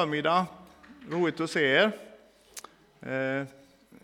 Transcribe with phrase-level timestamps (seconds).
[0.00, 0.46] förmiddag.
[1.10, 1.92] Roligt att se er.
[3.00, 3.12] Eh,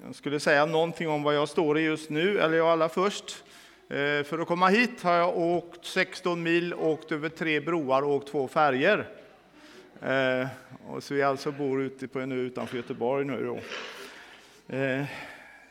[0.04, 3.44] jag skulle säga någonting om vad jag står i just nu, eller jag allra först.
[3.88, 8.10] Eh, för att komma hit har jag åkt 16 mil, åkt över tre broar och
[8.10, 9.08] åkt två färger.
[10.02, 10.46] Eh,
[10.88, 13.44] och så vi alltså bor ute på en ö utanför Göteborg nu.
[13.44, 13.58] Då.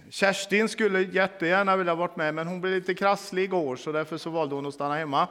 [0.09, 4.29] Kerstin skulle jättegärna vilja varit med, men hon blev lite krasslig igår, så därför så
[4.29, 5.27] valde hon att stanna hemma.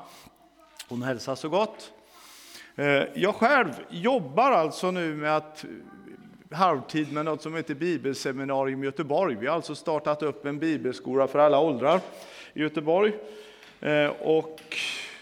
[0.88, 1.92] Hon hälsar så gott.
[2.76, 8.82] Eh, jag själv jobbar alltså nu med att eh, halvtid med något som heter Bibelseminarium
[8.82, 9.36] i Göteborg.
[9.40, 12.00] Vi har alltså startat upp en bibelskola för alla åldrar
[12.54, 13.12] i Göteborg.
[13.80, 14.60] Eh, och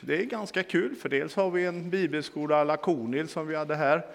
[0.01, 4.07] det är ganska kul, för dels har vi en bibelskola Lakonil som vi hade här.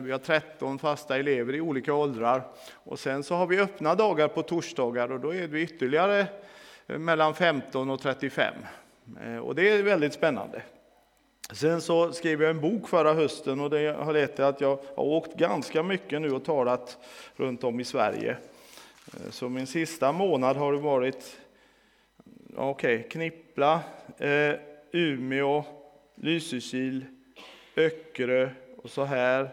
[0.00, 2.42] Vi har 13 fasta elever i olika åldrar.
[2.72, 6.26] Och sen så har vi öppna dagar på torsdagar och då är vi ytterligare
[6.86, 8.54] mellan 15 och 35.
[9.42, 10.62] Och det är väldigt spännande.
[11.52, 14.78] Sen så skrev jag en bok förra hösten och det har lett till att jag
[14.94, 16.98] har åkt ganska mycket nu och talat
[17.36, 18.36] runt om i Sverige.
[19.06, 21.38] Eh, så min sista månad har det varit
[22.56, 23.80] okay, Knippla,
[24.18, 24.54] eh,
[24.92, 25.64] Umeå,
[26.14, 27.04] Lysekil,
[27.76, 28.50] Öckerö
[28.82, 29.50] och så här.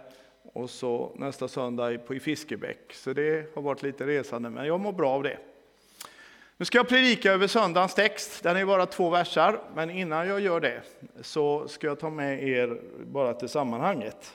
[0.53, 2.93] Och så nästa söndag på, i Fiskebäck.
[2.93, 5.37] Så det har varit lite resande, men jag mår bra av det.
[6.57, 8.43] Nu ska jag predika över söndagens text.
[8.43, 10.81] Den är bara två versar, men innan jag gör det
[11.21, 14.33] så ska jag ta med er bara till sammanhanget.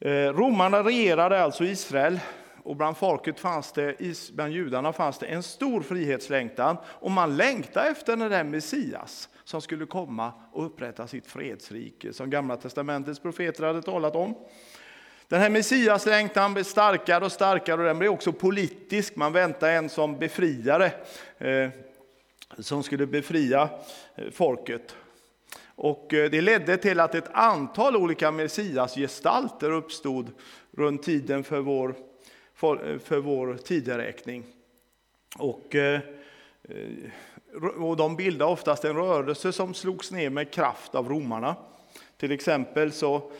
[0.00, 2.20] Eh, romarna regerade alltså Israel
[2.62, 3.96] och bland folket fanns det,
[4.32, 9.60] bland judarna fanns det en stor frihetslängtan och man längtade efter den där Messias som
[9.60, 14.34] skulle komma och upprätta sitt fredsrike som Gamla testamentets profeter hade talat om.
[15.28, 19.16] Den här Messiaslängtan blir starkare och starkare och den blir också politisk.
[19.16, 20.92] Man väntar en som befriare,
[21.38, 21.68] eh,
[22.58, 23.68] som skulle befria
[24.14, 24.96] eh, folket.
[25.66, 30.30] Och eh, det ledde till att ett antal olika Messiasgestalter uppstod
[30.76, 31.94] runt tiden för vår,
[32.54, 34.44] för eh, vår tideräkning.
[35.38, 35.76] Och,
[37.76, 41.56] och de bildade oftast en rörelse som slogs ner med kraft av romarna.
[42.16, 43.32] Till exempel så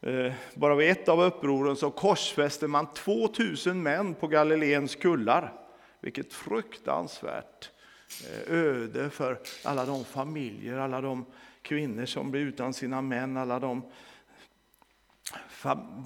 [0.00, 5.52] Eh, bara vid ett av upproren så korsfäste man 2000 män på Galileens kullar.
[6.00, 7.70] Vilket fruktansvärt
[8.26, 11.24] eh, öde för alla de familjer, alla de
[11.62, 13.82] kvinnor som blir utan sina män, alla de,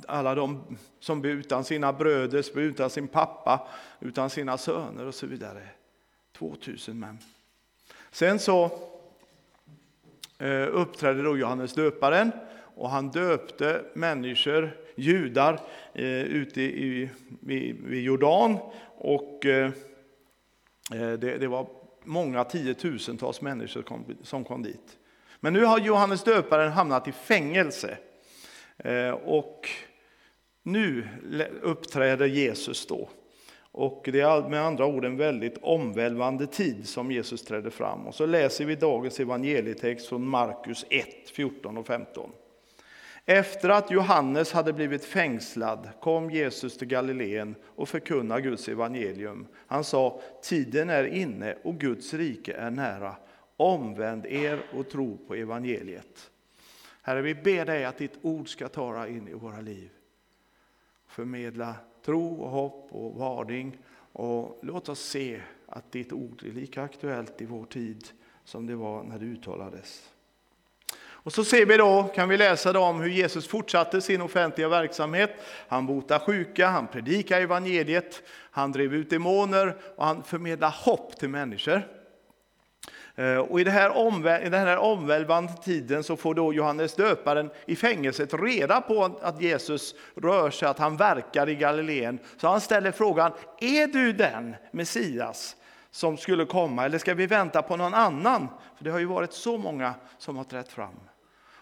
[0.09, 3.69] alla de som blir utan sina bröder, blir utan sin pappa,
[4.01, 5.69] utan sina söner och så vidare.
[6.33, 7.19] 2000 män.
[8.11, 8.65] Sen så
[10.39, 12.33] eh, uppträdde då Johannes döparen
[12.75, 15.61] och han döpte människor, judar,
[15.95, 17.09] eh, ute i,
[17.41, 18.59] vid, vid Jordan.
[18.97, 19.67] Och eh,
[20.95, 21.67] eh, det, det, var
[22.05, 24.99] många tiotusentals människor kom, som kom dit.
[25.41, 27.99] Men nu har Johannes döparen hamnat i fängelse.
[28.79, 29.69] Eh, och
[30.63, 31.09] nu
[31.63, 33.09] uppträder Jesus då.
[33.75, 38.07] Och det är med andra ord en väldigt omvälvande tid som Jesus träder fram.
[38.07, 42.31] Och så läser vi dagens evangelietext från Markus 1, 14 och 15.
[43.27, 49.47] Efter att Johannes hade blivit fängslad kom Jesus till Galileen och förkunnade Guds evangelium.
[49.67, 53.17] Han sa, tiden är inne och Guds rike är nära.
[53.57, 56.31] Omvänd er och tro på evangeliet.
[57.03, 59.91] Herre, vi ber dig att ditt ord ska tala in i våra liv.
[61.07, 61.75] Förmedla
[62.05, 63.79] tro och hopp och varning.
[64.13, 68.09] Och låt oss se att ditt ord är lika aktuellt i vår tid
[68.45, 70.12] som det var när det uttalades.
[71.25, 75.31] Och så ser vi då, kan vi läsa om hur Jesus fortsatte sin offentliga verksamhet.
[75.69, 81.29] Han botade sjuka, han predikade evangeliet, han drev ut demoner och han förmedlade hopp till
[81.29, 81.83] människor.
[83.15, 87.51] Eh, och i, det här I den här omvälvande tiden så får då Johannes döparen
[87.67, 92.19] i fängelset reda på att Jesus rör sig, att han verkar i Galileen.
[92.37, 95.57] Så han ställer frågan, är du den Messias
[95.91, 98.49] som skulle komma eller ska vi vänta på någon annan?
[98.77, 100.95] För det har ju varit så många som har trätt fram.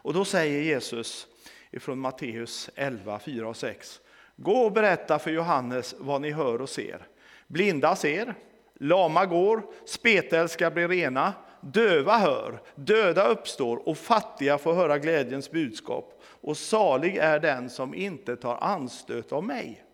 [0.02, 1.26] Och då säger Jesus
[1.70, 4.00] ifrån Matteus 11, 4 och 6.
[4.36, 7.06] Gå och berätta för Johannes vad ni hör och ser.
[7.46, 8.34] Blinda ser,
[8.74, 16.22] lama går, spetälska blir rena, döva hör, döda uppstår och fattiga får höra glädjens budskap.
[16.40, 19.84] Och salig är den som inte tar anstöt av mig.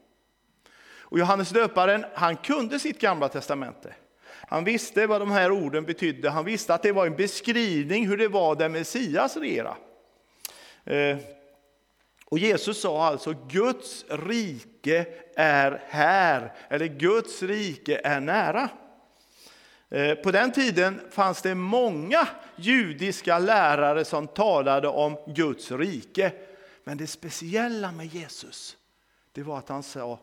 [1.08, 3.94] Och Johannes döparen, han kunde sitt gamla testamente.
[4.48, 6.30] Han visste vad de här orden betydde.
[6.30, 9.76] Han visste att det var en beskrivning hur det var där Messias regerade.
[10.86, 11.18] Eh,
[12.24, 15.06] och Jesus sa alltså Guds rike
[15.36, 18.68] är här, eller Guds rike är nära.
[19.88, 26.32] Eh, på den tiden fanns det många judiska lärare som talade om Guds rike.
[26.84, 28.76] Men det speciella med Jesus,
[29.32, 30.20] det var att han sa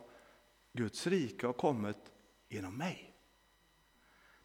[0.72, 1.96] Guds rike har kommit
[2.48, 3.10] genom mig.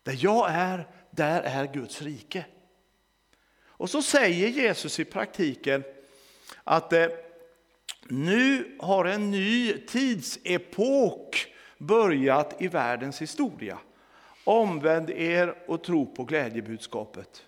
[0.03, 2.45] Där jag är, där är Guds rike.
[3.61, 5.83] Och så säger Jesus i praktiken
[6.69, 7.07] att eh,
[8.07, 13.77] nu har en ny tidsepok börjat i världens historia.
[14.43, 17.43] Omvänd er och tro på glädjebudskapet.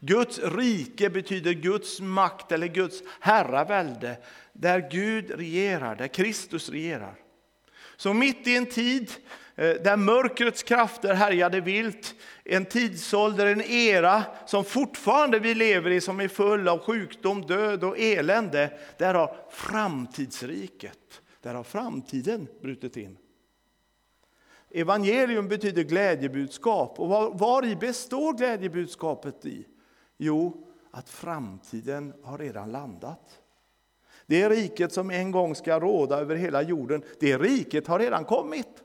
[0.00, 4.16] Guds rike betyder Guds makt eller Guds herravälde,
[4.52, 7.14] där Gud regerar, där Kristus regerar.
[7.96, 9.10] Så mitt i en tid
[9.56, 12.14] Eh, där mörkrets krafter härjade vilt,
[12.44, 17.84] en tidsålder, en era som fortfarande vi lever i, som är full av sjukdom, död
[17.84, 23.18] och elände, där har framtidsriket, där har framtiden brutit in.
[24.70, 27.00] Evangelium betyder glädjebudskap.
[27.00, 29.66] Och var, var i består glädjebudskapet i?
[30.18, 33.40] Jo, att framtiden har redan landat.
[34.26, 38.83] Det riket som en gång ska råda över hela jorden, det riket har redan kommit.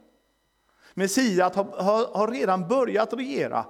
[0.94, 3.66] Messias har, har, har redan börjat regera,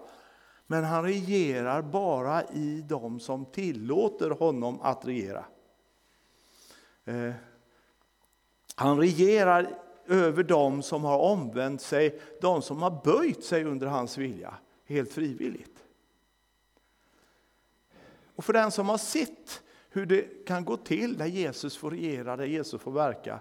[0.67, 5.45] men han regerar bara i dem som tillåter honom att regera.
[7.05, 7.31] Eh,
[8.75, 14.17] han regerar över dem som har omvänt sig, de som har böjt sig under hans
[14.17, 14.53] vilja,
[14.85, 15.83] helt frivilligt.
[18.35, 22.37] Och för den som har sett hur det kan gå till där Jesus får regera,
[22.37, 23.39] där Jesus får verka,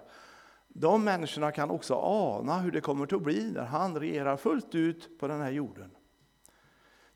[0.79, 5.19] de människorna kan också ana hur det kommer att bli när han regerar fullt ut
[5.19, 5.91] på den här jorden.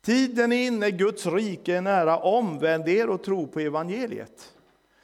[0.02, 4.52] Tiden är inne, Guds rike är nära, omvänd er och tro på evangeliet.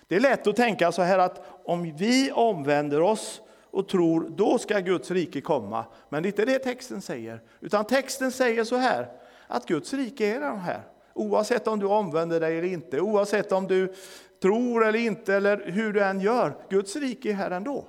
[0.07, 3.41] Det är lätt att tänka så här att om vi omvänder oss
[3.71, 5.85] och tror, då ska Guds rike komma.
[6.09, 9.09] Men det är inte det texten säger, utan texten säger så här,
[9.47, 10.83] att Guds rike är redan här.
[11.15, 13.95] Oavsett om du omvänder dig eller inte, oavsett om du
[14.43, 17.85] tror eller inte, eller hur du än gör, Guds rike är här ändå.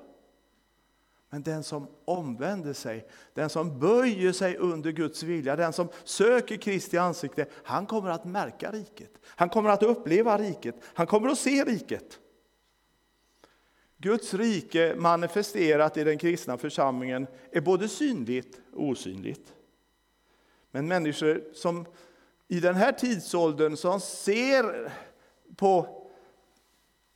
[1.33, 6.57] Men den som omvänder sig, den som böjer sig under Guds vilja, den som söker
[6.57, 9.12] Kristi ansikte, han kommer att märka riket.
[9.25, 12.19] Han kommer att uppleva riket, han kommer att se riket.
[13.98, 19.54] Guds rike manifesterat i den kristna församlingen är både synligt och osynligt.
[20.72, 21.86] Men människor som
[22.48, 24.92] i den här tidsåldern som ser
[25.56, 26.00] på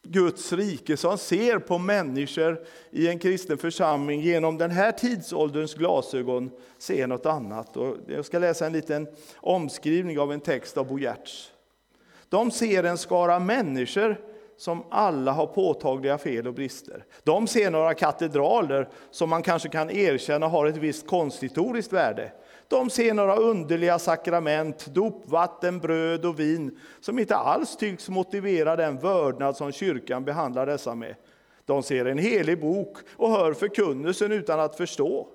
[0.06, 6.52] Guds rike, som ser på människor i en kristen församling genom den här tidsålderns glasögon,
[6.78, 7.78] ser något annat.
[7.78, 9.08] Och jag ska läsa en liten
[9.38, 11.52] omskrivning av en text av Bo Giertz.
[12.30, 14.20] De ser en skara människor
[14.58, 17.06] som alla har påtagliga fel och brister.
[17.24, 22.32] De ser några katedraler som man kanske kan erkänna har ett visst konsthistoriskt värde.
[22.68, 29.00] De ser några underliga sakrament, dopvatten, bröd och vin, som inte alls tycks motivera den
[29.00, 31.16] vördnad som kyrkan behandlar dessa med.
[31.66, 35.28] De ser en helig bok och hör förkunnelsen utan att förstå.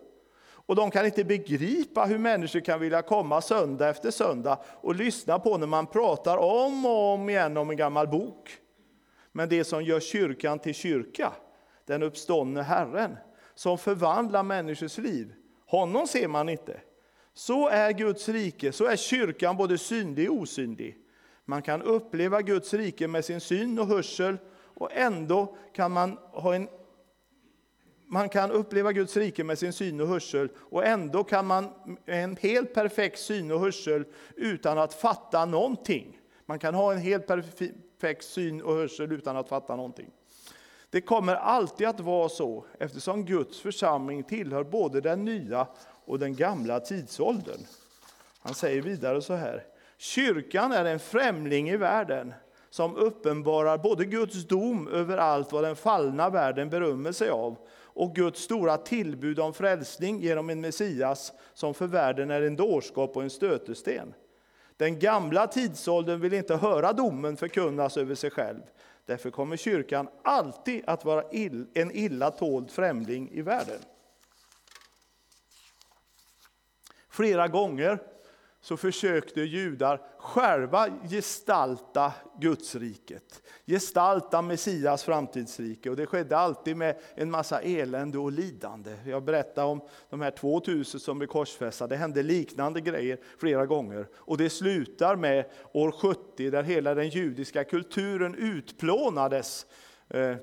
[0.71, 5.39] Och de kan inte begripa hur människor kan vilja komma söndag efter söndag och lyssna
[5.39, 8.51] på när man pratar om och om igen om en gammal bok.
[9.33, 11.33] Men det som gör kyrkan till kyrka,
[11.87, 13.17] den uppståndne Herren,
[13.55, 15.35] som förvandlar människors liv,
[15.67, 16.81] honom ser man inte.
[17.35, 20.97] Så är Guds rike, så är kyrkan både synlig och osynlig.
[21.45, 26.55] Man kan uppleva Guds rike med sin syn och hörsel och ändå kan man ha
[26.55, 26.69] en
[28.13, 31.69] man kan uppleva Guds rike med sin syn och hörsel och ändå kan man
[32.07, 34.05] en helt perfekt syn och hörsel
[34.37, 36.19] utan att fatta någonting.
[36.47, 40.11] Man kan ha en helt perfekt syn och hörsel utan att fatta någonting.
[40.91, 45.67] Det kommer alltid att vara så eftersom Guds församling tillhör både den nya
[46.11, 47.61] och den gamla tidsåldern.
[48.41, 49.65] Han säger vidare så här.
[49.99, 52.35] Kyrkan är en främling i världen
[52.71, 58.15] som uppenbarar både Guds dom över allt vad den fallna världen berömmer sig av och
[58.15, 63.23] Guds stora tillbud om frälsning genom en Messias som för världen är en dårskap och
[63.23, 64.15] en stötesten.
[64.77, 68.61] Den gamla tidsåldern vill inte höra domen förkunnas över sig själv.
[69.07, 71.23] Därför kommer kyrkan alltid att vara
[71.75, 73.79] en illa tåld främling i världen.
[77.11, 77.99] Flera gånger
[78.61, 85.91] så försökte judar själva gestalta Gudsriket, gestalta Messias framtidsrike.
[85.91, 88.97] Och det skedde alltid med en massa elände och lidande.
[89.07, 91.87] Jag berättade om de här 2000 som blev korsfästa.
[91.87, 94.09] Det hände liknande grejer flera gånger.
[94.15, 99.67] Och det slutar med år 70 där hela den judiska kulturen utplånades
[100.09, 100.37] eh,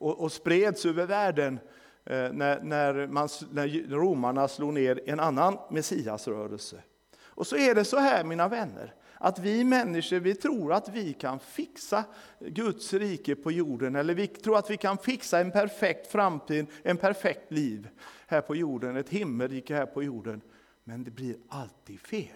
[0.00, 1.58] och spreds över världen
[2.06, 6.82] Eh, när, när, man, när romarna slog ner en annan messiasrörelse.
[7.18, 11.12] Och så är det så här mina vänner, Att vi människor vi tror att vi
[11.12, 12.04] kan fixa
[12.40, 16.96] Guds rike på jorden, eller vi tror att vi kan fixa en perfekt framtid, en
[16.96, 17.88] perfekt liv
[18.26, 20.40] här på jorden, ett himmelrike här på jorden.
[20.84, 22.28] Men det blir alltid fel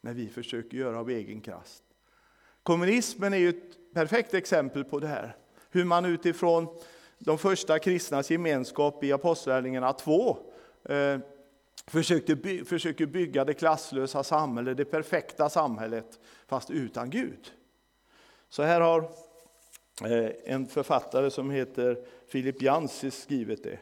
[0.00, 1.82] när vi försöker göra av egen kraft.
[2.62, 5.36] Kommunismen är ju ett perfekt exempel på det här.
[5.70, 6.68] Hur man utifrån
[7.18, 10.36] de första kristnas gemenskap i Apostlagärningarna 2
[10.84, 11.18] eh,
[11.86, 17.52] försökte by, försöker bygga det klasslösa samhället, det perfekta samhället, fast utan Gud.
[18.48, 19.00] Så här har
[20.04, 21.98] eh, en författare som heter
[22.28, 23.78] Filip Jansis skrivit det.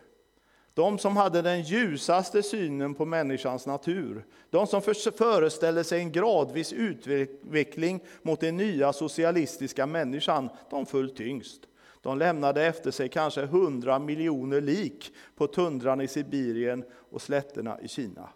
[0.75, 4.83] De som hade den ljusaste synen på människans natur, de som
[5.17, 11.61] föreställde sig en gradvis utveckling mot den nya socialistiska människan, de föll tyngst.
[12.07, 17.89] De lämnade efter sig kanske hundra miljoner lik på tundran i Sibirien och slätterna i
[17.89, 18.29] Kina.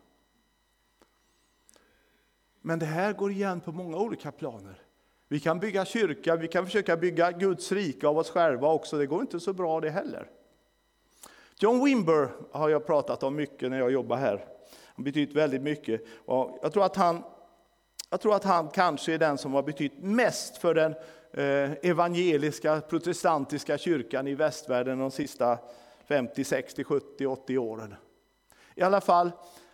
[2.61, 4.83] Men det här går igen på många olika planer.
[5.29, 8.99] Vi kan bygga kyrka, vi kan försöka bygga Guds rike av oss själva också.
[8.99, 10.31] Det går inte så bra det heller.
[11.59, 14.45] John Wimber har jag pratat om mycket när jag jobbar här.
[14.95, 16.05] Han betytt väldigt mycket.
[16.25, 17.23] Och jag, tror att han,
[18.11, 20.95] jag tror att han kanske är den som har betytt mest för den
[21.33, 25.59] Eh, evangeliska protestantiska kyrkan i västvärlden de sista
[26.09, 27.95] 50, 60, 70, 80 åren.
[28.75, 29.31] I alla fall,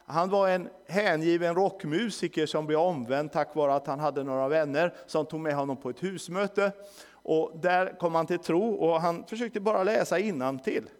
[0.06, 4.94] han var en hängiven rockmusiker som blev omvänd tack vare att han hade några vänner
[5.06, 6.72] som tog med honom på ett husmöte.
[7.10, 10.16] Och där kom han till tro och han försökte bara läsa
[10.64, 10.90] till.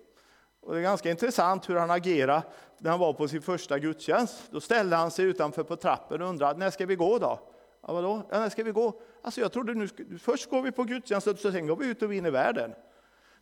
[0.61, 2.43] Och det är ganska intressant hur han agerade
[2.79, 4.43] när han var på sin första gudstjänst.
[4.51, 7.41] Då ställde han sig utanför på trappen och undrade, när ska vi gå då?
[7.87, 8.23] Ja, vadå?
[8.31, 9.01] Ja, när ska vi gå?
[9.23, 9.89] Alltså jag trodde nu,
[10.19, 12.75] först går vi på gudstjänst och sen går vi ut och vinner världen.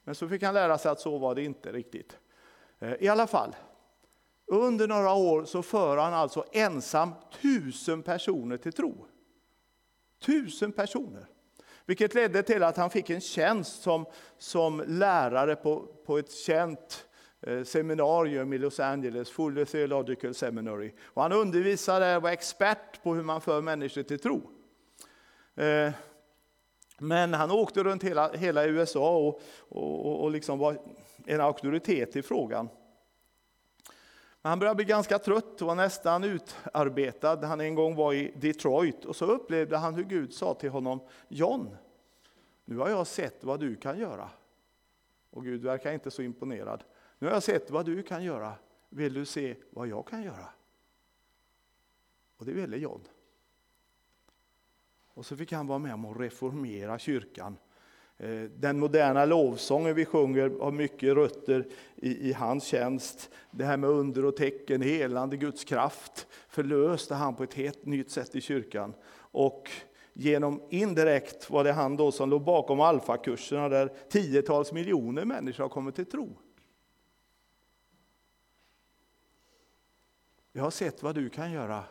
[0.05, 2.19] Men så fick han lära sig att så var det inte riktigt.
[2.79, 3.57] Eh, I alla fall,
[4.47, 7.11] under några år så för han alltså ensam
[7.43, 9.07] tusen personer till tro.
[10.19, 11.27] Tusen personer.
[11.87, 14.07] Vilket ledde till att han fick en tjänst som,
[14.39, 17.14] som lärare på, på ett känt Eh,
[17.47, 20.93] Eh, seminarium i Los Angeles, Fuller Theological Seminary.
[21.05, 24.51] Och han undervisade och var expert på hur man för människor till tro.
[25.55, 25.93] Eh,
[26.99, 30.79] men han åkte runt hela, hela USA och, och, och liksom var
[31.27, 32.69] en auktoritet i frågan.
[34.43, 37.47] Men han började bli ganska trött och var nästan utarbetad.
[37.47, 41.01] Han en gång var i Detroit och så upplevde han hur Gud sa till honom,
[41.29, 41.77] John,
[42.65, 44.31] nu har jag sett vad du kan göra.
[45.31, 46.85] Och Gud verkar inte så imponerad.
[47.25, 48.55] Nu har jag sett vad du kan göra.
[48.89, 50.49] Vill du se vad jag kan göra?
[52.37, 53.01] Och det ville John.
[55.15, 57.57] Och så fick han vara med om att reformera kyrkan.
[58.17, 61.67] Eh, den moderna lovsången vi sjunger har mycket rötter
[61.97, 63.31] i, i, hans tjänst.
[63.51, 68.11] Det här med under och tecken, helande Guds kraft förlöste han på ett helt nytt
[68.11, 68.95] sätt i kyrkan.
[69.17, 69.71] Och
[70.13, 75.69] genom indirekt var det han då som låg bakom alfakurserna där tiotals miljoner människor har
[75.69, 76.37] kommit till tro.
[80.57, 81.85] Jag har sett vad du kan göra.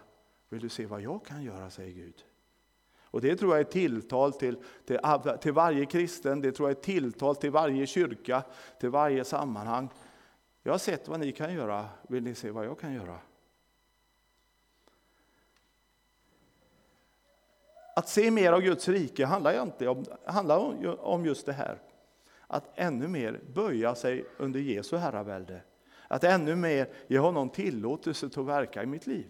[0.49, 2.25] Vill du se vad jag kan göra, säger Gud.
[3.01, 4.99] Och Det tror jag är tilltal till, till,
[5.41, 8.43] till varje kristen, det tror jag är tilltal till varje kyrka,
[8.79, 9.89] till varje sammanhang.
[10.63, 13.19] Jag har sett vad ni kan göra, vill ni se vad jag kan göra?
[17.95, 20.57] Att se mer av Guds rike handlar, inte om, handlar
[20.99, 21.81] om just det här.
[22.47, 25.61] Att ännu mer böja sig under Jesu herravälde.
[26.13, 29.29] Att ännu mer ge honom tillåtelse att verka i mitt liv.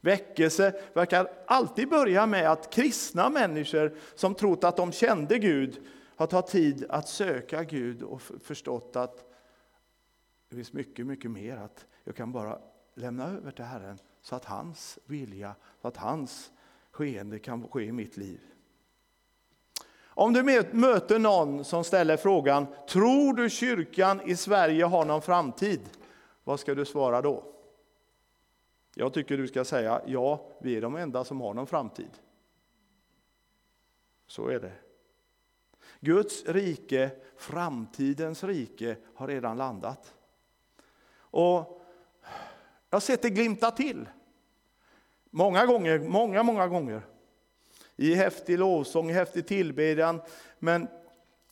[0.00, 5.86] Väckelse verkar alltid börja med att kristna människor som trott att de kände Gud
[6.16, 9.32] har tagit tid att söka Gud och förstått att
[10.48, 11.56] det finns mycket, mycket mer.
[11.56, 12.58] Att jag kan bara
[12.94, 16.52] lämna över till Herren så att hans vilja, så att hans
[16.90, 18.40] skeende kan ske i mitt liv.
[20.14, 20.42] Om du
[20.72, 25.80] möter någon som ställer frågan, tror du kyrkan i Sverige har någon framtid?
[26.44, 27.44] Vad ska du svara då?
[28.94, 32.10] Jag tycker du ska säga, ja, vi är de enda som har någon framtid.
[34.26, 34.72] Så är det.
[36.00, 40.14] Guds rike, framtidens rike, har redan landat.
[41.14, 41.82] Och
[42.90, 44.08] jag har sett det glimta till.
[45.30, 47.02] Många gånger, många, många gånger
[47.96, 50.20] i häftig lovsång, i häftig tillbedjan,
[50.58, 50.88] men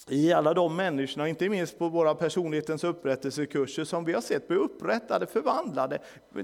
[0.09, 4.57] i alla de människorna, inte minst på våra personlighetens upprättelsekurser som vi har sett bli
[4.57, 5.99] upprättade, förvandlade,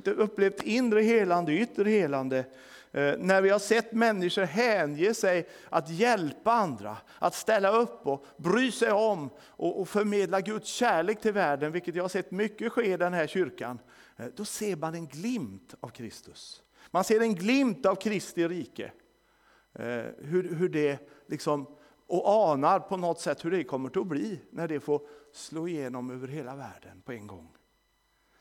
[0.05, 2.45] upplevt inre helande, yttre helande.
[2.93, 8.27] Eh, när vi har sett människor hänge sig att hjälpa andra, att ställa upp och
[8.37, 12.93] bry sig om och förmedla Guds kärlek till världen, vilket jag har sett mycket ske
[12.93, 13.79] i den här kyrkan.
[14.17, 16.63] Eh, då ser man en glimt av Kristus.
[16.91, 18.91] Man ser en glimt av Kristi rike.
[19.79, 21.67] Eh, hur, hur det liksom,
[22.07, 25.01] och anar på något sätt hur det kommer att bli när det får
[25.33, 27.49] slå igenom över hela världen på en gång.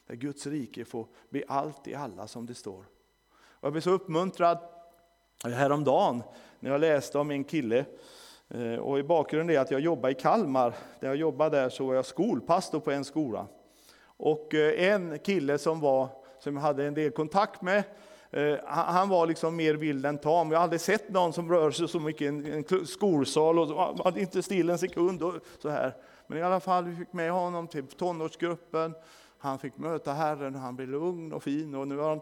[0.07, 2.85] Där Guds rike får bli allt i alla som det står.
[3.33, 4.57] Och jag blev så uppmuntrad
[5.43, 6.23] häromdagen
[6.59, 7.85] när jag läste om en kille
[8.49, 10.75] eh, och i bakgrunden är att jag jobbar i Kalmar.
[10.99, 13.47] Där jag jobbar där så var jag skolpastor på en skola.
[14.03, 17.83] Och eh, en kille som, var, som jag hade en del kontakt med,
[18.35, 20.51] Eh, han var liksom mer vild än tam.
[20.51, 23.83] Jag har aldrig sett någon som rör sig så mycket i en skolsal och var
[23.83, 25.23] ah, ah, inte still en sekund.
[25.23, 25.93] Och så här.
[26.27, 28.95] Men i alla fall, vi fick med honom till tonårsgruppen.
[29.37, 31.75] Han fick möta Herren och han blev lugn och fin.
[31.75, 32.17] Och nu har han,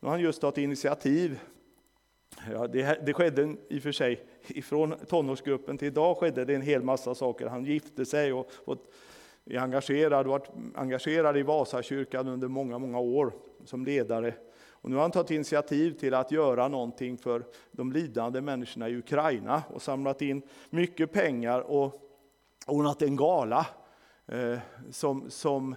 [0.00, 1.40] nu har han just tagit initiativ.
[2.52, 6.62] Ja, det, det skedde i och för sig, ifrån tonårsgruppen till idag skedde det en
[6.62, 7.46] hel massa saker.
[7.46, 8.78] Han gifte sig och, och
[9.44, 13.32] är engagerad, varit engagerad i Vasakyrkan under många, många år
[13.64, 14.34] som ledare.
[14.84, 18.96] Och nu har han tagit initiativ till att göra någonting för de lidande människorna i
[18.96, 22.10] Ukraina och samlat in mycket pengar och
[22.66, 23.66] ordnat en gala
[24.26, 24.58] eh,
[24.90, 25.76] som, som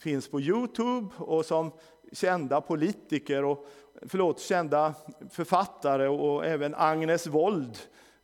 [0.00, 1.70] finns på Youtube och som
[2.12, 3.66] kända politiker och
[4.02, 4.94] förlåt, kända
[5.30, 7.78] författare och även Agnes Wold,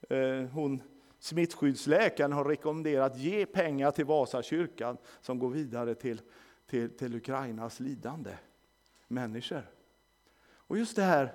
[0.08, 0.82] eh, hon
[1.18, 6.20] smittskyddsläkaren har rekommenderat ge pengar till Vasakyrkan som går vidare till,
[6.70, 8.30] till, till Ukrainas lidande
[9.08, 9.70] människor.
[10.44, 11.34] Och just det här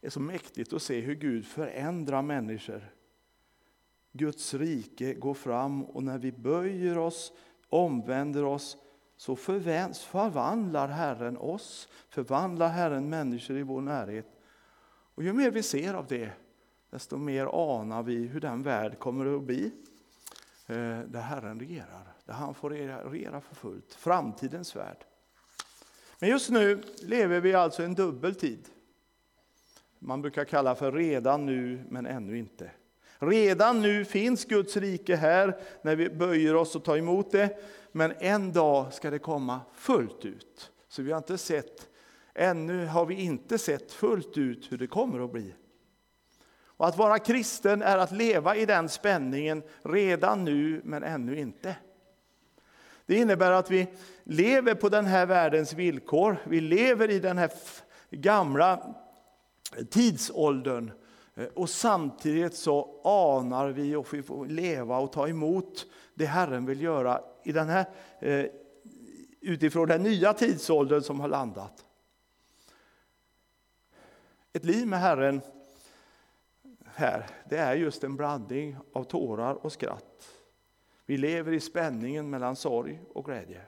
[0.00, 2.90] är så mäktigt att se hur Gud förändrar människor.
[4.12, 7.32] Guds rike går fram och när vi böjer oss,
[7.68, 8.76] omvänder oss,
[9.16, 14.26] så förvandlar Herren oss, förvandlar Herren människor i vår närhet.
[15.14, 16.30] Och ju mer vi ser av det,
[16.90, 19.70] desto mer anar vi hur den värld kommer att bli.
[20.66, 22.70] Eh, där Herren regerar, där han får
[23.10, 23.94] regera för fullt.
[23.94, 25.04] Framtidens värld.
[26.24, 28.68] Men just nu lever vi alltså en dubbel tid.
[29.98, 32.70] Man brukar kalla för redan nu, men ännu inte.
[33.18, 37.58] Redan nu finns Guds rike här när vi böjer oss och tar emot det.
[37.92, 40.72] Men en dag ska det komma fullt ut.
[40.88, 41.88] Så vi har inte sett,
[42.34, 45.54] ännu har vi inte sett fullt ut hur det kommer att bli.
[46.66, 51.76] Och att vara kristen är att leva i den spänningen redan nu men ännu inte.
[53.06, 53.86] Det innebär att vi
[54.24, 56.36] lever på den här världens villkor.
[56.44, 57.50] Vi lever i den här
[58.10, 58.94] gamla
[59.90, 60.90] tidsåldern
[61.34, 66.66] eh, och samtidigt så anar vi och vi får leva och ta emot det Herren
[66.66, 67.86] vill göra i den här,
[68.18, 68.46] eh,
[69.40, 71.84] utifrån den nya tidsåldern som har landat.
[74.52, 75.40] Ett liv med Herren
[76.84, 80.33] här, det är just en blandning av tårar och skratt.
[81.06, 83.60] Vi lever i spänningen mellan sorg och glädje.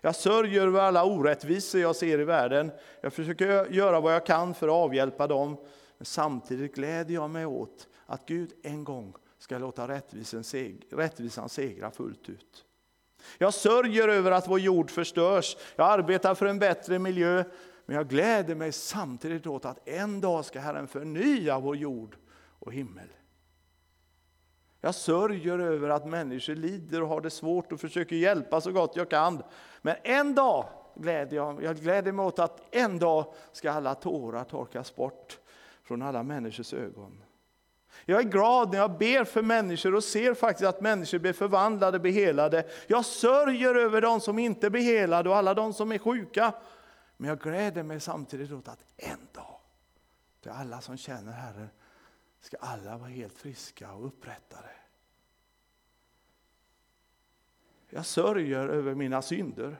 [0.00, 2.70] Jag sörjer över alla orättvisor jag ser i världen.
[3.00, 5.56] Jag försöker göra vad jag kan för att avhjälpa dem.
[5.98, 11.48] Men samtidigt gläder jag mig åt att Gud en gång ska låta rättvisan, segra, rättvisan
[11.48, 12.64] segra fullt ut.
[13.38, 15.56] Jag sörjer över att vår jord förstörs.
[15.76, 17.44] Jag arbetar för en bättre miljö.
[17.86, 22.16] Men jag gläder mig samtidigt åt att en dag ska Herren förnya vår jord
[22.58, 23.08] och himmel.
[24.84, 28.96] Jag sörjer över att människor lider och har det svårt och försöker hjälpa så gott
[28.96, 29.42] jag kan.
[29.82, 34.44] Men en dag gläder jag, jag gläder mig åt att en dag ska alla tårar
[34.44, 35.38] torkas bort
[35.84, 37.22] från alla människors ögon.
[38.04, 41.98] Jag är glad när jag ber för människor och ser faktiskt att människor blir förvandlade,
[41.98, 42.66] blir helade.
[42.86, 46.54] Jag sörjer över de som inte blir helade och alla de som är sjuka.
[47.16, 49.60] Men jag gläder mig samtidigt åt att en dag,
[50.42, 51.68] till alla som känner Herren,
[52.44, 54.70] ska alla vara helt friska och upprättade.
[57.90, 59.76] Jag sörjer över mina synder.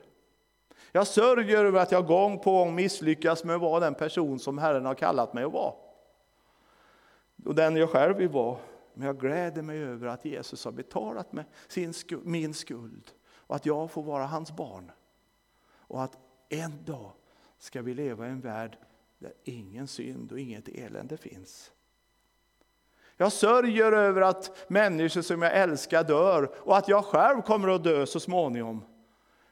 [0.92, 4.58] Jag sörjer över att jag gång på gång misslyckas med att vara den person som
[4.58, 5.74] Herren har kallat mig att vara
[7.44, 8.58] och den jag själv vill vara.
[8.94, 13.66] Men jag gläder mig över att Jesus har betalat med sin min skuld och att
[13.66, 14.90] jag får vara hans barn.
[15.66, 17.12] Och att en dag
[17.58, 18.78] ska vi leva i en värld
[19.18, 21.72] där ingen synd och inget elände finns.
[23.16, 27.84] Jag sörjer över att människor som jag älskar dör och att jag själv kommer att
[27.84, 28.84] dö så småningom.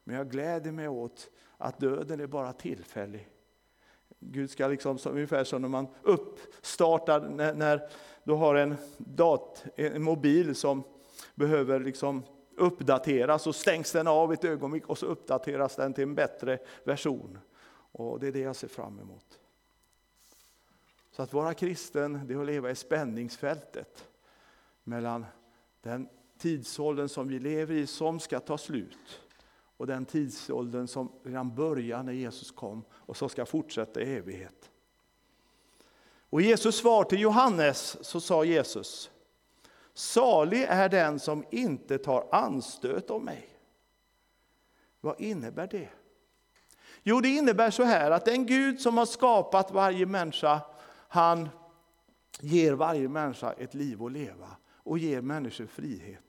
[0.05, 3.29] Men jag gläder mig åt att döden är bara tillfällig
[4.25, 7.89] Gud ska liksom, ungefär som när man uppstartar, när, när
[8.25, 10.83] du har en, dat, en mobil som
[11.35, 12.23] behöver liksom
[12.57, 17.39] uppdateras, så stängs den av ett ögonblick och så uppdateras den till en bättre version.
[17.93, 19.39] Och Det är det jag ser fram emot.
[21.13, 24.09] Så att vara kristen, det är att leva i spänningsfältet
[24.85, 25.27] mellan
[25.81, 29.21] den tidsåldern som vi lever i, som ska ta slut,
[29.77, 34.71] och den tidsåldern som redan började när Jesus kom och som ska fortsätta i evighet.
[36.31, 39.11] Och i Jesus svar till Johannes så sa Jesus,
[39.95, 43.49] salig är den som inte tar anstöt av mig.
[45.01, 45.89] Vad innebär det?
[47.03, 50.61] Jo, det innebär så här att den Gud som har skapat varje människa,
[51.13, 51.49] han
[52.41, 56.25] ger varje människa ett liv att leva och ger människor frihet.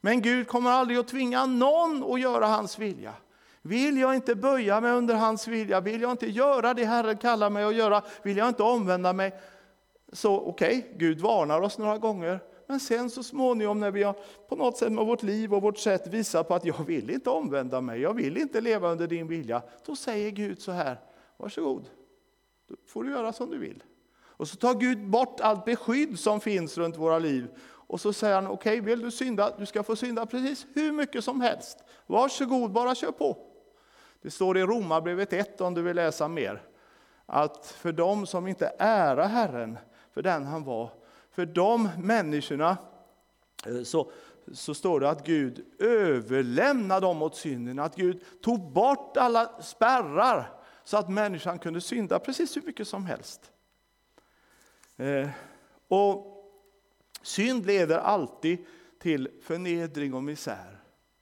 [0.00, 3.14] Men Gud kommer aldrig att tvinga någon att göra hans vilja.
[3.62, 7.50] Vill jag inte böja mig under hans vilja, vill jag inte göra det Herren kallar
[7.50, 9.32] mig att göra, vill jag inte omvända mig,
[10.12, 12.40] så okej, okay, Gud varnar oss några gånger.
[12.66, 14.16] Men sen så småningom när vi har
[14.48, 17.30] på något sätt med vårt liv och vårt sätt visar på att jag vill inte
[17.30, 19.62] omvända mig, jag vill inte leva under din vilja.
[19.86, 20.96] Då säger Gud så här,
[21.36, 21.88] varsågod,
[22.68, 23.82] då får du göra som du vill.
[24.38, 27.48] Och så tar Gud bort allt beskydd som finns runt våra liv.
[27.64, 30.92] Och så säger han, okej, okay, vill du synda, du ska få synda precis hur
[30.92, 31.78] mycket som helst.
[32.06, 33.36] Varsågod, bara kör på.
[34.22, 36.62] Det står i Romarbrevet 1 om du vill läsa mer.
[37.26, 39.78] Att för dem som inte ära Herren
[40.12, 40.90] för den han var,
[41.30, 42.76] för de människorna
[43.66, 44.10] eh, så,
[44.52, 50.50] så står det att Gud överlämnade dem åt synden, att Gud tog bort alla spärrar
[50.84, 53.52] så att människan kunde synda precis hur mycket som helst.
[54.98, 55.28] Eh,
[55.88, 56.34] och
[57.22, 58.58] Synd leder alltid
[58.98, 60.80] till förnedring och misär.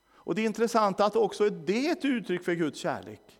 [0.09, 3.39] Och Det är intressant att också det är ett uttryck för Guds kärlek.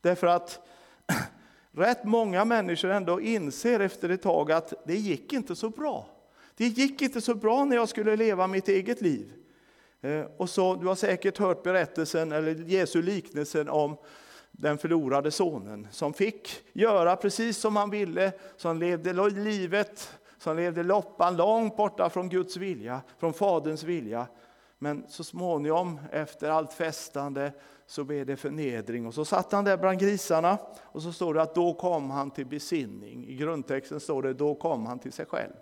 [0.00, 0.60] Därför att
[1.72, 6.08] rätt många människor ändå inser efter ett tag att det gick inte så bra.
[6.56, 9.32] Det gick inte så bra när jag skulle leva mitt eget liv.
[10.00, 13.96] Eh, och så, Du har säkert hört berättelsen, eller Jesu liknelsen om
[14.58, 20.82] den förlorade sonen som fick göra precis som han ville, som levde livet som levde
[20.82, 24.26] loppan långt borta från Guds vilja, från Faderns vilja.
[24.78, 27.52] Men så småningom, efter allt festande,
[27.86, 29.06] så blev det förnedring.
[29.06, 32.30] Och så satt han där bland grisarna och så står det att då kom han
[32.30, 33.28] till besinning.
[33.28, 35.54] I grundtexten står det då kom han till sig själv.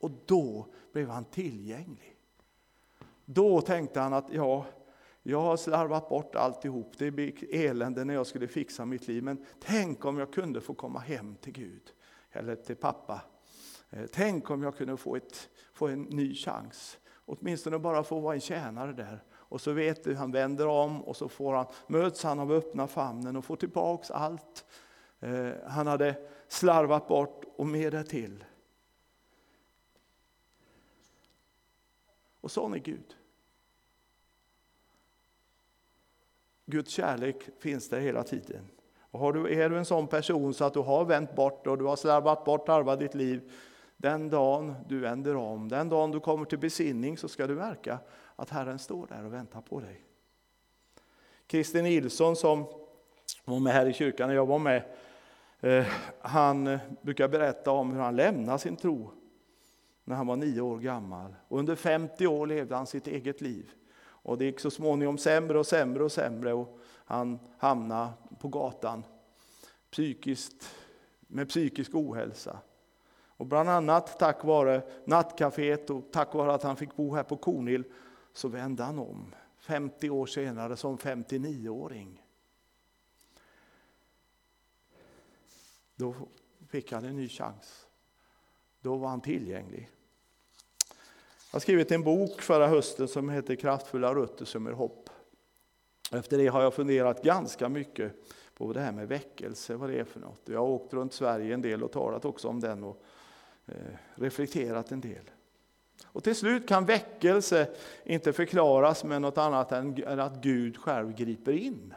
[0.00, 2.16] Och då blev han tillgänglig.
[3.24, 4.64] Då tänkte han att ja,
[5.22, 6.98] jag har slarvat bort alltihop.
[6.98, 9.22] Det blev elände när jag skulle fixa mitt liv.
[9.22, 11.92] Men tänk om jag kunde få komma hem till Gud
[12.30, 13.20] eller till pappa.
[13.90, 16.98] Eh, tänk om jag kunde få, ett, få en ny chans.
[17.24, 19.24] Åtminstone bara få vara en tjänare där.
[19.30, 22.86] Och så vet du, han vänder om och så får han, möts han av öppna
[22.86, 24.64] famnen och får tillbaks allt
[25.20, 26.16] eh, han hade
[26.48, 28.44] slarvat bort och mer därtill.
[32.40, 33.16] Och sån är Gud.
[36.72, 38.68] Guds kärlek finns där hela tiden.
[39.00, 41.78] Och har du, är du en sån person så att du har vänt bort och
[41.78, 43.52] du har slarvat bort halva ditt liv,
[43.96, 47.98] den dagen du vänder om, den dagen du kommer till besinning så ska du märka
[48.36, 50.04] att Herren står där och väntar på dig.
[51.48, 52.64] Christer Nilsson som
[53.44, 54.82] var med här i kyrkan när jag var med,
[55.60, 55.86] eh,
[56.20, 59.10] han brukar berätta om hur han lämnade sin tro
[60.04, 61.34] när han var nio år gammal.
[61.48, 63.70] Och under 50 år levde han sitt eget liv.
[64.22, 66.52] Och det gick så småningom sämre och sämre och sämre.
[66.52, 69.04] Och han hamnade på gatan
[69.90, 70.74] psykiskt,
[71.20, 72.58] med psykisk ohälsa.
[73.36, 77.36] Och bland annat tack vare nattcaféet och tack vare att han fick bo här på
[77.36, 77.84] Kornhill
[78.32, 82.22] så vände han om 50 år senare som 59-åring.
[85.94, 86.14] Då
[86.68, 87.86] fick han en ny chans.
[88.80, 89.90] Då var han tillgänglig.
[91.52, 95.10] Jag har skrivit en bok förra hösten som heter Kraftfulla rötter som är hopp.
[96.12, 98.12] Efter det har jag funderat ganska mycket
[98.54, 100.40] på det här med väckelse, vad det är för något.
[100.44, 103.02] Jag har åkt runt Sverige en del och talat också om den och
[103.66, 103.74] eh,
[104.14, 105.30] reflekterat en del.
[106.04, 107.68] Och till slut kan väckelse
[108.04, 111.94] inte förklaras med något annat än att Gud själv griper in.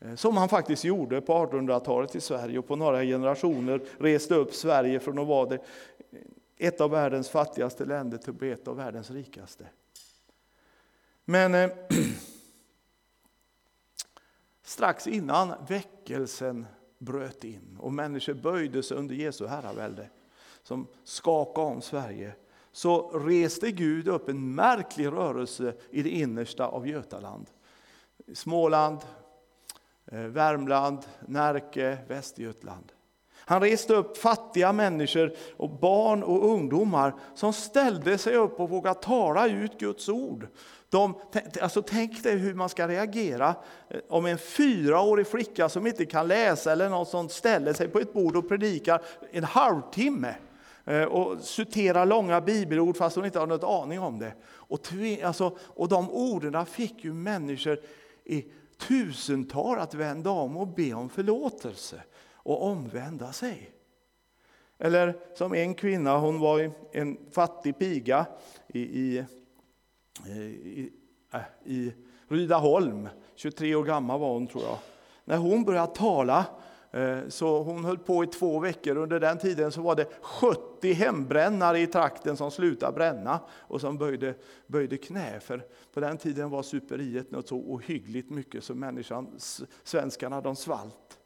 [0.00, 4.54] Eh, som han faktiskt gjorde på 1800-talet i Sverige och på några generationer reste upp
[4.54, 5.58] Sverige från att vara
[6.56, 9.68] ett av världens fattigaste länder till att bli ett av världens rikaste.
[11.24, 11.70] Men eh,
[14.62, 16.66] strax innan väckelsen
[16.98, 20.10] bröt in och människor böjde sig under Jesu herravälde
[20.62, 22.34] som skakade om Sverige
[22.72, 27.50] så reste Gud upp en märklig rörelse i det innersta av Götaland.
[28.34, 28.98] Småland,
[30.04, 32.92] eh, Värmland, Närke, Västergötland.
[33.48, 39.00] Han reste upp fattiga människor och barn och ungdomar som ställde sig upp och vågade
[39.00, 40.48] tala ut Guds ord.
[40.90, 41.14] De,
[41.60, 43.54] alltså tänk dig hur man ska reagera
[43.88, 47.98] eh, om en fyraårig flicka som inte kan läsa eller något sånt ställer sig på
[47.98, 50.34] ett bord och predikar en halvtimme
[50.84, 54.32] eh, och citerar långa bibelord fast hon inte har någon aning om det.
[54.46, 54.80] Och,
[55.24, 57.78] alltså, och de orden fick ju människor
[58.24, 58.44] i
[58.78, 62.02] tusental att vända om och be om förlåtelse
[62.46, 63.70] och omvända sig.
[64.78, 68.26] Eller som en kvinna, hon var en fattig piga
[68.68, 69.24] i, i,
[70.26, 70.90] i,
[71.32, 71.92] eh, i
[72.28, 73.08] Rydaholm.
[73.34, 74.78] 23 år gammal var hon tror jag.
[75.24, 76.46] När hon började tala
[76.90, 78.96] eh, så hon höll på i två veckor.
[78.96, 83.98] Under den tiden så var det 70 hembrännare i trakten som slutade bränna och som
[83.98, 84.34] böjde,
[84.66, 85.40] böjde knä.
[85.40, 89.34] För på den tiden var superiet något så ohyggligt mycket så människan,
[89.84, 91.18] svenskarna de svalt.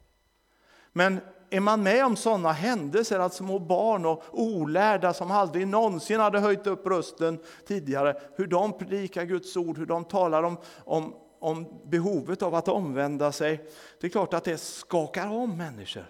[0.93, 6.19] Men är man med om sådana händelser, att små barn och olärda som aldrig någonsin
[6.19, 11.13] hade höjt upp rösten tidigare, hur de predikar Guds ord, hur de talar om, om
[11.41, 16.05] om behovet av att omvända sig, det är klart att det skakar om människor.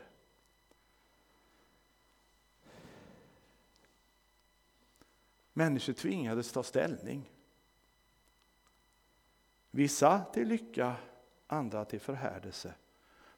[5.54, 7.32] Människor tvingades ta ställning.
[9.72, 10.96] Vissa till lycka,
[11.48, 12.74] andra till förhärdelse.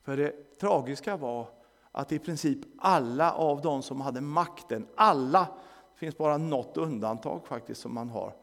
[0.03, 1.47] För det tragiska var
[1.91, 5.39] att i princip alla av de som hade makten, alla,
[5.93, 8.33] det finns bara något undantag faktiskt som man har,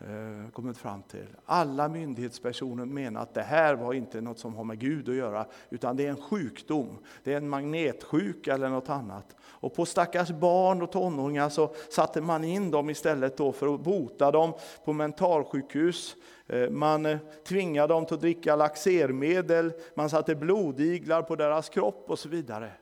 [0.00, 1.26] Eh, kommit fram till.
[1.44, 5.46] Alla myndighetspersoner menar att det här var inte något som har med Gud att göra,
[5.70, 6.98] utan det är en sjukdom.
[7.24, 9.36] Det är en magnetsjuka eller något annat.
[9.42, 13.80] Och på stackars barn och tonåringar så satte man in dem istället då för att
[13.80, 14.52] bota dem
[14.84, 16.16] på mentalsjukhus.
[16.46, 22.04] Eh, man eh, tvingade dem till att dricka laxermedel, man satte blodiglar på deras kropp
[22.08, 22.72] och så vidare.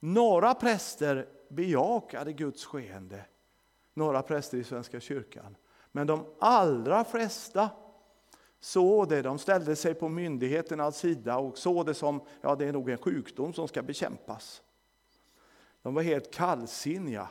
[0.00, 3.24] Några präster bejakade Guds skeende
[3.98, 5.56] några präster i Svenska kyrkan.
[5.92, 7.70] Men de allra flesta
[8.60, 12.72] såg det, de ställde sig på myndigheternas sida och såg det som ja, det är
[12.72, 14.62] nog en sjukdom som ska bekämpas.
[15.82, 17.28] De var helt kallsinniga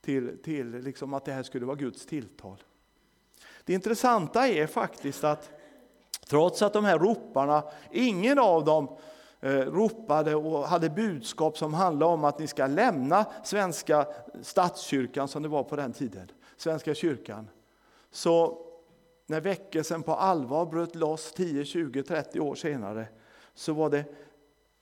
[0.00, 2.62] till, till liksom att det här skulle vara Guds tilltal.
[3.64, 5.50] Det intressanta är faktiskt att
[6.26, 8.96] trots att de här roparna, ingen av dem
[9.44, 14.06] Eh, ropade och hade budskap som handlade om att ni ska lämna svenska
[14.42, 17.48] statskyrkan som det var på den tiden, Svenska kyrkan.
[18.10, 18.58] Så
[19.26, 23.06] när väckelsen på allvar bröt loss 10, 20, 30 år senare
[23.54, 24.04] så var det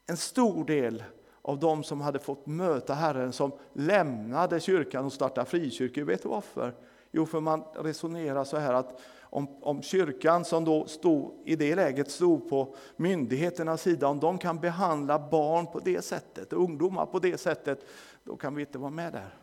[0.06, 1.04] en stor del
[1.42, 6.02] av de som hade fått möta Herren som lämnade kyrkan och startade frikyrkor.
[6.02, 6.74] Vet du varför?
[7.10, 9.00] Jo, för man resonerar så här att
[9.32, 14.38] om, om kyrkan som då stod i det läget stod på myndigheternas sida, om de
[14.38, 17.84] kan behandla barn på det sättet, ungdomar på det sättet,
[18.24, 19.34] då kan vi inte vara med där.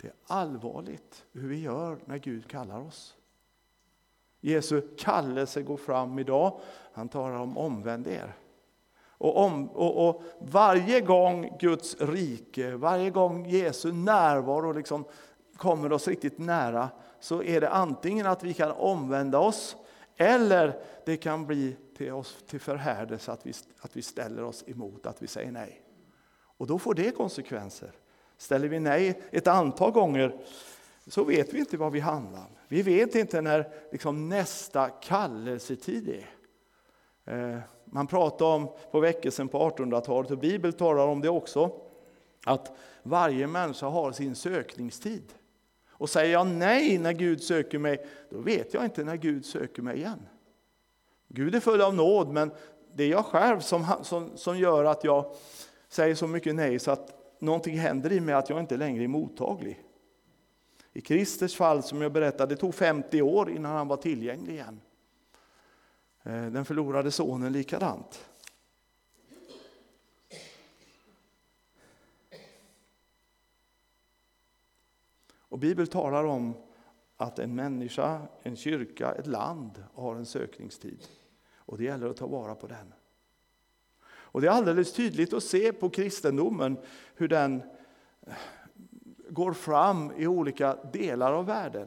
[0.00, 3.16] Det är allvarligt hur vi gör när Gud kallar oss.
[4.40, 6.60] Jesu kallelse går fram idag.
[6.92, 8.36] Han talar om omvänd er.
[9.00, 15.04] Och, om, och, och, varje gång Guds rike, varje gång Jesu närvaro liksom
[15.56, 16.90] kommer oss riktigt nära
[17.24, 19.76] så är det antingen att vi kan omvända oss
[20.16, 25.06] eller det kan bli till oss till förhärdelse att vi, att vi ställer oss emot,
[25.06, 25.80] att vi säger nej.
[26.56, 27.90] Och då får det konsekvenser.
[28.36, 30.38] Ställer vi nej ett antal gånger
[31.06, 36.30] så vet vi inte vad vi handlar Vi vet inte när liksom nästa kallelsetid är.
[37.34, 41.70] Eh, man pratar om på väckelsen på 1800-talet och Bibeln talar om det också,
[42.44, 45.34] att varje människa har sin sökningstid.
[45.96, 49.82] Och säger jag nej när Gud söker mig, då vet jag inte när Gud söker
[49.82, 50.26] mig igen.
[51.28, 52.50] Gud är full av nåd, men
[52.94, 55.34] det är jag själv som, som, som gör att jag
[55.88, 59.08] säger så mycket nej så att någonting händer i mig att jag inte längre är
[59.08, 59.82] mottaglig.
[60.92, 64.80] I Kristers fall, som jag berättade, det tog 50 år innan han var tillgänglig igen.
[66.22, 68.24] Eh, den förlorade sonen likadant.
[75.54, 76.54] Och Bibeln talar om
[77.16, 81.04] att en människa, en kyrka, ett land har en sökningstid.
[81.56, 82.94] Och det gäller att ta vara på den.
[84.06, 86.76] Och Det är alldeles tydligt att se på kristendomen
[87.14, 87.62] hur den
[88.26, 88.32] eh,
[89.30, 91.86] går fram i olika delar av världen.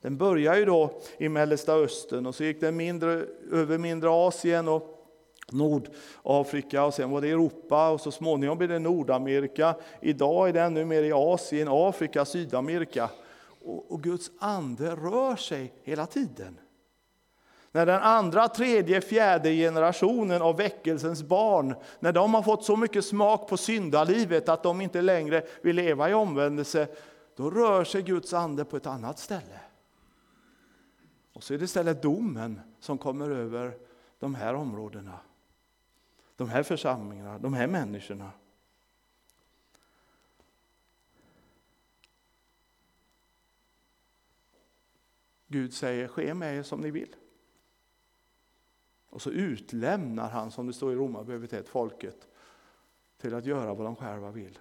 [0.00, 4.68] Den börjar ju då i Mellersta Östern och så gick den mindre, över mindre Asien
[4.68, 4.99] och
[5.52, 9.74] Nordafrika och sen var det Europa och så småningom blev det Nordamerika.
[10.00, 13.10] Idag är det ännu mer i Asien, Afrika, Sydamerika.
[13.64, 16.58] Och, och Guds ande rör sig hela tiden.
[17.72, 23.04] När den andra, tredje, fjärde generationen av väckelsens barn, när de har fått så mycket
[23.04, 26.88] smak på syndalivet att de inte längre vill leva i omvändelse,
[27.36, 29.60] då rör sig Guds ande på ett annat ställe.
[31.32, 33.76] Och så är det istället domen som kommer över
[34.18, 35.18] de här områdena
[36.40, 38.32] de här församlingarna, de här människorna.
[45.46, 47.16] Gud säger, ske med er som ni vill.
[49.10, 52.28] Och så utlämnar han, som det står i Romarbrevet 1, folket
[53.18, 54.58] till att göra vad de själva vill.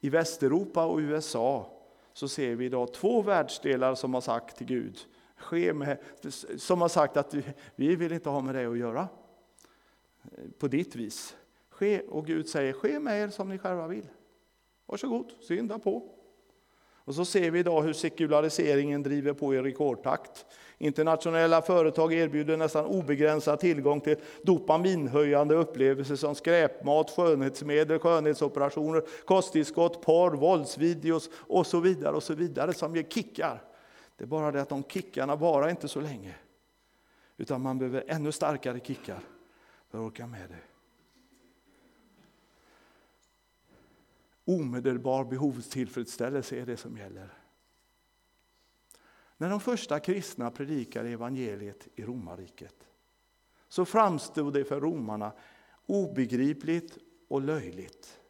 [0.00, 4.98] I Västeuropa och USA så ser vi idag två världsdelar som har sagt till Gud,
[5.36, 5.98] ske med,
[6.56, 7.34] som har sagt att
[7.76, 9.08] vi vill inte ha med det att göra
[10.24, 11.36] Eh, på ditt vis.
[11.70, 14.06] Ske, och Gud säger, ske med er som ni själva vill.
[14.86, 16.08] Varsågod, synda på.
[17.04, 20.46] Och så ser vi idag hur sekulariseringen driver på i rekordtakt.
[20.78, 30.30] Internationella företag erbjuder nästan obegränsad tillgång till dopaminhöjande upplevelser som skräpmat, skönhetsmedel, skönhetsoperationer, kosttillskott, porr,
[30.30, 33.62] våldsvideos och så vidare och så vidare som ger kickar.
[34.16, 36.34] Det är bara det att de kickarna varar inte så länge.
[37.36, 39.18] Utan man behöver ännu starkare kickar
[39.94, 40.62] jag orkar med det.
[44.44, 47.28] Omedelbar behovstillfredsställelse är det som gäller.
[49.36, 52.74] När de första kristna predikade evangeliet i romarriket
[53.68, 55.32] så framstod det för romarna
[55.86, 58.20] obegripligt och löjligt.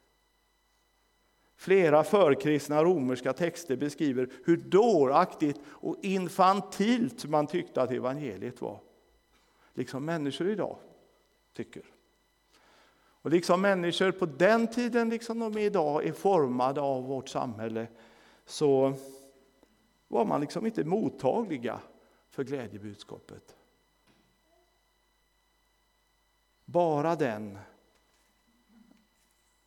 [1.57, 8.81] Flera förkristna romerska texter beskriver hur dåraktigt och infantilt man tyckte att evangeliet var.
[9.75, 10.79] Liksom människor idag
[11.53, 11.85] tycker.
[13.23, 17.87] Och liksom människor på den tiden, liksom de är idag, är formade av vårt samhälle
[18.45, 18.95] så
[20.09, 21.81] var man liksom inte mottagliga
[22.31, 23.57] för glädjebudskapet.
[26.65, 27.59] Bara den,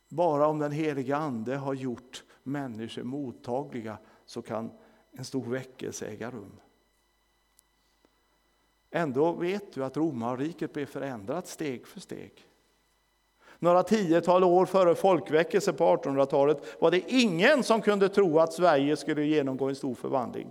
[0.08, 4.70] bara om den heliga Ande har gjort människor mottagliga så kan
[5.12, 6.60] en stor väckelse äga rum.
[8.96, 12.32] Ändå vet du att romarriket blev förändrat steg för steg.
[13.58, 18.96] Några tiotal år före folkväckelse på 1800-talet var det ingen som kunde tro att Sverige
[18.96, 20.50] skulle genomgå en stor förvandling.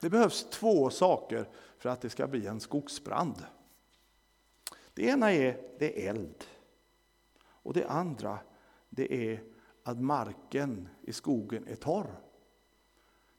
[0.00, 3.44] Det behövs två saker för att det ska bli en skogsbrand.
[4.94, 6.44] Det ena är det är eld.
[7.42, 8.38] Och det andra
[8.88, 9.42] det är
[9.82, 12.31] att marken i skogen är torr.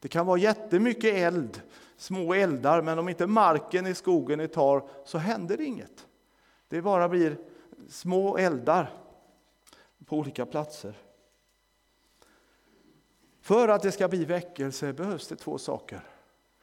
[0.04, 1.62] Det kan vara jättemycket eld,
[1.96, 6.06] små eldar, men om inte marken i skogen är torr så händer det inget.
[6.68, 7.36] Det bara blir
[7.88, 8.90] små eldar
[10.06, 10.94] på olika platser.
[13.40, 16.00] För att det ska bli väckelse behövs det två saker.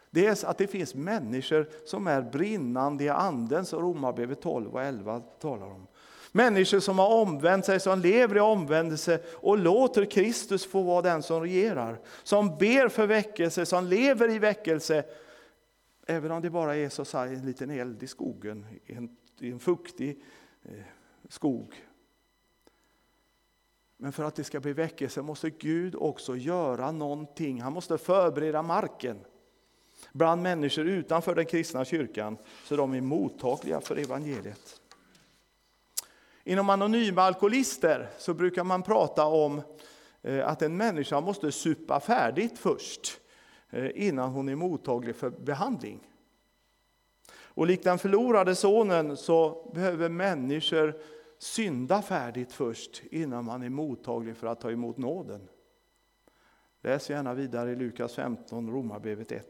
[0.09, 5.19] Dels att det finns människor som är brinnande i anden, som Romarbrevet 12 och 11
[5.19, 5.87] talar om.
[6.31, 11.23] Människor som har omvänt sig, som lever i omvändelse och låter Kristus få vara den
[11.23, 11.99] som regerar.
[12.23, 15.03] Som ber för väckelse, som lever i väckelse.
[16.07, 19.51] Även om det bara är så här, en liten eld i skogen, i en, i
[19.51, 20.23] en fuktig
[20.63, 20.71] eh,
[21.29, 21.85] skog.
[23.97, 27.61] Men för att det ska bli väckelse måste Gud också göra någonting.
[27.61, 29.19] Han måste förbereda marken
[30.11, 34.80] bland människor utanför den kristna kyrkan så de är mottagliga för evangeliet.
[36.43, 39.61] Inom anonyma alkoholister så brukar man prata om
[40.21, 43.19] eh, att en människa måste supa färdigt först
[43.69, 45.99] eh, innan hon är mottaglig för behandling.
[47.53, 51.01] Och likt den förlorade sonen så behöver människor
[51.37, 55.47] synda färdigt först innan man är mottaglig för att ta emot nåden.
[56.81, 59.47] Läs gärna vidare i Lukas 15, Romarbrevet 1.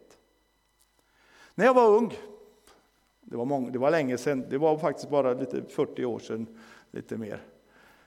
[1.56, 2.14] När jag var ung,
[3.22, 6.48] det var, många, det var länge sedan, det var faktiskt bara lite 40 år sedan,
[6.92, 7.44] lite mer.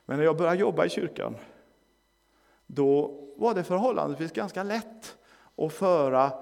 [0.05, 1.37] Men när jag började jobba i kyrkan,
[2.67, 5.19] då var det förhållandevis ganska lätt
[5.57, 6.33] att föra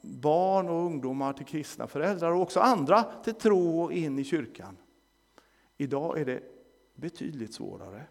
[0.00, 4.76] barn och ungdomar till kristna föräldrar och också andra till tro och in i kyrkan.
[5.76, 6.42] Idag är det
[6.94, 8.06] betydligt svårare.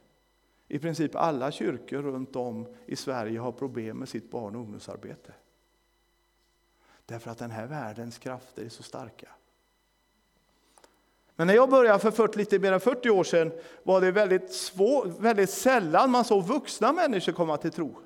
[0.68, 5.34] I princip alla kyrkor runt om i Sverige har problem med sitt barn och ungdomsarbete.
[7.06, 9.30] Därför att den här världens krafter är så starka.
[11.38, 13.52] Men när jag började för 40, lite mer än 40 år sedan
[13.84, 18.00] var det väldigt, svår, väldigt sällan man såg vuxna människor komma till tro.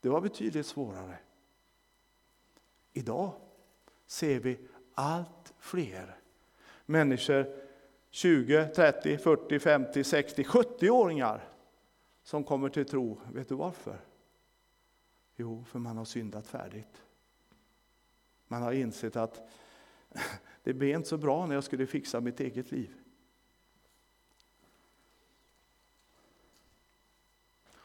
[0.00, 1.18] Det var betydligt svårare.
[2.92, 3.32] Idag
[4.06, 4.58] ser vi
[4.94, 6.16] allt fler
[6.86, 7.46] människor,
[8.10, 11.48] 20, 30, 40, 50, 60, 70-åringar
[12.22, 13.20] som kommer till tro.
[13.32, 14.00] Vet du varför?
[15.36, 17.02] Jo, för man har syndat färdigt.
[18.48, 19.48] Man har insett att
[20.62, 22.90] det blev inte så bra när jag skulle fixa mitt eget liv.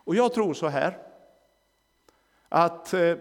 [0.03, 0.97] Och jag tror så här,
[2.49, 3.15] att eh,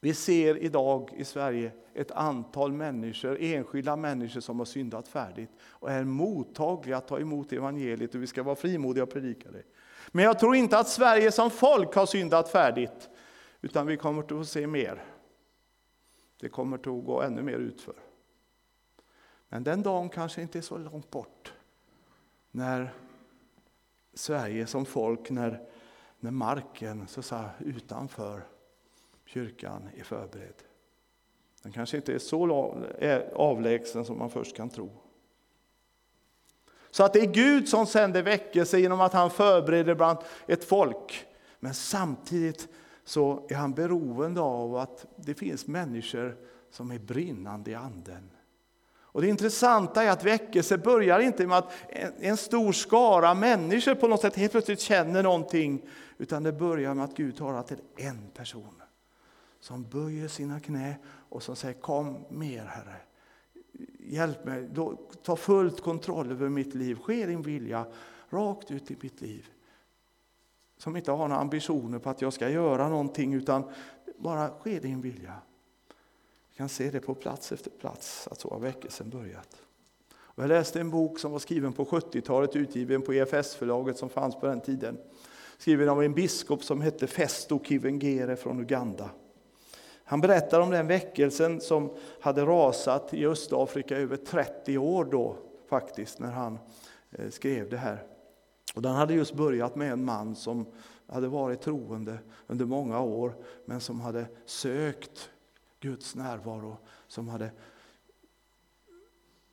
[0.00, 5.90] vi ser idag i Sverige ett antal människor, enskilda människor som har syndat färdigt och
[5.90, 9.62] är mottagliga att ta emot evangeliet och vi ska vara frimodiga och predika det.
[10.12, 13.10] Men jag tror inte att Sverige som folk har syndat färdigt,
[13.60, 15.04] utan vi kommer att få se mer.
[16.40, 17.94] Det kommer att gå ännu mer utför.
[19.48, 21.52] Men den dagen kanske inte är så långt bort.
[22.50, 22.94] När
[24.14, 25.68] Sverige som folk, när,
[26.20, 28.42] när marken så säga, utanför
[29.24, 30.62] kyrkan är förberedd.
[31.62, 32.46] Den kanske inte är så
[33.34, 34.90] avlägsen som man först kan tro.
[36.90, 41.26] Så att det är Gud som sänder väckelse genom att han förbereder bland ett folk.
[41.60, 42.68] Men samtidigt
[43.06, 46.36] så är han beroende av att det finns människor
[46.70, 48.30] som är brinnande i anden.
[48.98, 51.72] Och Det intressanta är att väckelse börjar inte med att
[52.20, 55.88] en stor skara människor på något sätt helt plötsligt känner någonting,
[56.18, 58.82] utan det börjar med att Gud talar till en person
[59.60, 62.96] som böjer sina knä och som säger kom mer Herre.
[63.98, 64.68] Hjälp mig,
[65.22, 67.86] ta fullt kontroll över mitt liv, ske din vilja
[68.30, 69.48] rakt ut i mitt liv.
[70.78, 73.64] Som inte har några ambitioner på att jag ska göra någonting utan
[74.18, 75.34] bara ske din vilja.
[76.50, 79.56] Vi kan se det på plats efter plats att så har väckelsen börjat.
[80.36, 84.40] Och jag läste en bok som var skriven på 70-talet, utgiven på EFS-förlaget som fanns
[84.40, 84.98] på den tiden.
[85.58, 89.10] Skriven av en biskop som hette Festo Kivengere från Uganda.
[90.04, 95.36] Han berättar om den väckelsen som hade rasat i Östafrika över 30 år då
[95.68, 96.58] faktiskt när han
[97.10, 98.15] eh, skrev det här.
[98.76, 100.66] Och den hade just börjat med en man som
[101.06, 105.30] hade varit troende under många år men som hade sökt
[105.80, 107.44] Guds närvaro, som hade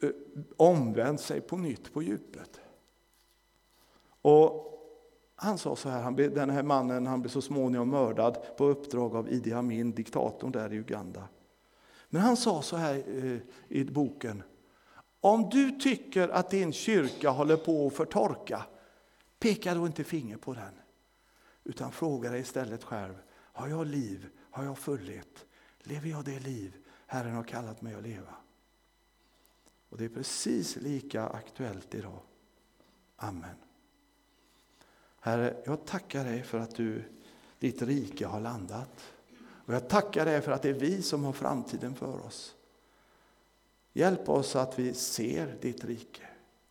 [0.01, 0.09] eh,
[0.57, 2.61] omvänt sig på nytt på djupet.
[4.21, 4.69] Och
[5.35, 9.15] han sa så här, han, den här mannen han blev så småningom mördad på uppdrag
[9.15, 11.27] av Idi Amin, diktatorn där i Uganda.
[12.09, 14.43] Men han sa så här eh, i boken,
[15.21, 18.65] om du tycker att din kyrka håller på att förtorka,
[19.43, 20.73] peka då inte finger på den.
[21.63, 25.45] Utan fråga dig istället själv, har jag liv, har jag fullhet?
[25.79, 28.35] Lever jag det liv Herren har kallat mig att leva?
[29.89, 32.19] Och det är precis lika aktuellt idag.
[33.15, 33.55] Amen.
[35.19, 37.03] Herre, jag tackar dig för att du,
[37.59, 39.13] ditt rike har landat.
[39.65, 42.55] Och jag tackar dig för att det är vi som har framtiden för oss.
[43.93, 46.32] Hjälp oss att vi ser ditt rike.